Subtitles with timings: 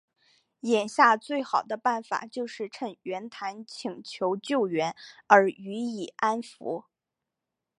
[0.61, 4.95] 眼下最好的办法就是趁袁谭请求救援
[5.27, 6.85] 而予以安抚。